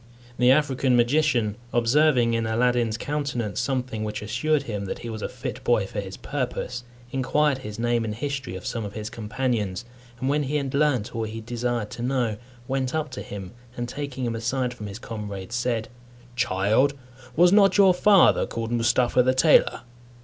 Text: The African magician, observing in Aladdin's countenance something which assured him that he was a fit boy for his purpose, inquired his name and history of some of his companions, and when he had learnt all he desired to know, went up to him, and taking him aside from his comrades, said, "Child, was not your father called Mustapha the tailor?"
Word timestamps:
The 0.39 0.49
African 0.49 0.95
magician, 0.95 1.57
observing 1.71 2.33
in 2.33 2.47
Aladdin's 2.47 2.97
countenance 2.97 3.59
something 3.59 4.03
which 4.03 4.23
assured 4.23 4.63
him 4.63 4.85
that 4.85 4.97
he 5.05 5.11
was 5.11 5.21
a 5.21 5.29
fit 5.29 5.63
boy 5.63 5.85
for 5.85 5.99
his 5.99 6.17
purpose, 6.17 6.83
inquired 7.11 7.59
his 7.59 7.77
name 7.77 8.03
and 8.03 8.15
history 8.15 8.55
of 8.55 8.65
some 8.65 8.83
of 8.83 8.93
his 8.93 9.11
companions, 9.11 9.85
and 10.19 10.27
when 10.27 10.41
he 10.41 10.55
had 10.55 10.73
learnt 10.73 11.15
all 11.15 11.25
he 11.25 11.39
desired 11.39 11.91
to 11.91 12.01
know, 12.01 12.37
went 12.67 12.95
up 12.95 13.11
to 13.11 13.21
him, 13.21 13.51
and 13.77 13.87
taking 13.87 14.25
him 14.25 14.35
aside 14.35 14.73
from 14.73 14.87
his 14.87 14.97
comrades, 14.97 15.53
said, 15.53 15.87
"Child, 16.35 16.95
was 17.35 17.51
not 17.53 17.77
your 17.77 17.93
father 17.93 18.47
called 18.47 18.71
Mustapha 18.71 19.21
the 19.21 19.35
tailor?" 19.35 19.81